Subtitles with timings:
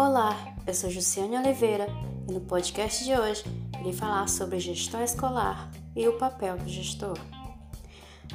[0.00, 1.88] Olá, eu sou Jussiane Oliveira
[2.28, 3.42] e no podcast de hoje
[3.80, 7.18] irei falar sobre gestão escolar e o papel do gestor.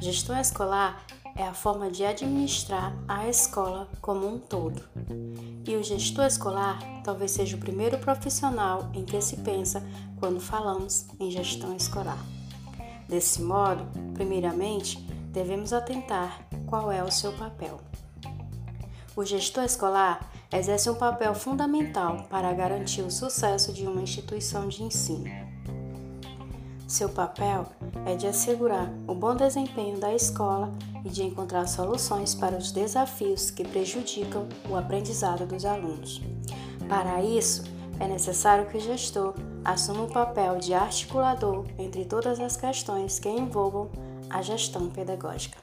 [0.00, 1.06] Gestão escolar
[1.36, 4.82] é a forma de administrar a escola como um todo.
[5.64, 9.84] E o gestor escolar talvez seja o primeiro profissional em que se pensa
[10.18, 12.18] quando falamos em gestão escolar.
[13.08, 14.98] Desse modo, primeiramente,
[15.30, 17.80] devemos atentar qual é o seu papel.
[19.14, 24.82] O gestor escolar exerce um papel fundamental para garantir o sucesso de uma instituição de
[24.82, 25.30] ensino.
[26.86, 27.66] Seu papel
[28.04, 30.70] é de assegurar o bom desempenho da escola
[31.02, 36.20] e de encontrar soluções para os desafios que prejudicam o aprendizado dos alunos.
[36.88, 37.64] Para isso,
[37.98, 43.28] é necessário que o gestor assuma o papel de articulador entre todas as questões que
[43.28, 43.90] envolvam
[44.28, 45.56] a gestão pedagógica.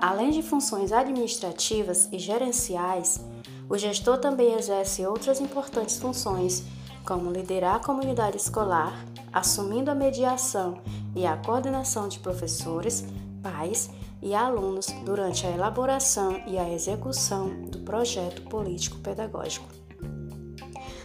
[0.00, 3.20] Além de funções administrativas e gerenciais,
[3.68, 6.64] o gestor também exerce outras importantes funções,
[7.06, 10.78] como liderar a comunidade escolar, assumindo a mediação
[11.14, 13.04] e a coordenação de professores,
[13.42, 13.90] pais
[14.22, 19.66] e alunos durante a elaboração e a execução do projeto político-pedagógico.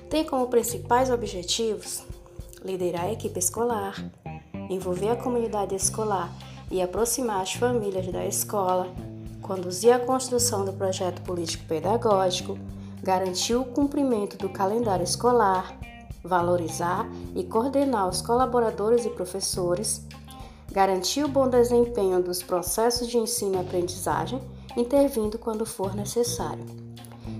[0.09, 2.03] Tem como principais objetivos
[2.63, 3.95] liderar a equipe escolar,
[4.69, 6.33] envolver a comunidade escolar
[6.71, 8.87] e aproximar as famílias da escola,
[9.41, 12.57] conduzir a construção do projeto político-pedagógico,
[13.01, 15.75] garantir o cumprimento do calendário escolar,
[16.23, 20.05] valorizar e coordenar os colaboradores e professores,
[20.71, 24.39] garantir o bom desempenho dos processos de ensino e aprendizagem,
[24.77, 26.63] intervindo quando for necessário,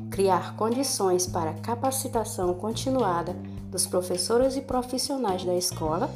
[0.10, 3.34] criar condições para capacitação continuada
[3.70, 6.10] dos professores e profissionais da escola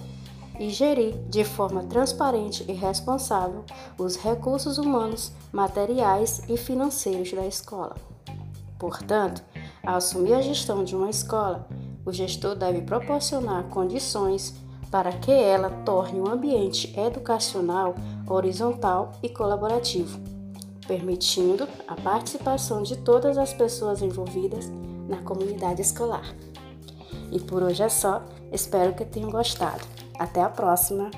[0.59, 3.63] e gerir de forma transparente e responsável
[3.97, 7.95] os recursos humanos, materiais e financeiros da escola.
[8.77, 9.43] Portanto,
[9.83, 11.67] ao assumir a gestão de uma escola,
[12.05, 14.53] o gestor deve proporcionar condições
[14.91, 17.95] para que ela torne o um ambiente educacional
[18.27, 20.19] horizontal e colaborativo,
[20.87, 24.69] permitindo a participação de todas as pessoas envolvidas
[25.07, 26.35] na comunidade escolar.
[27.31, 30.02] E por hoje é só, espero que tenham gostado.
[30.19, 31.09] Até a próxima!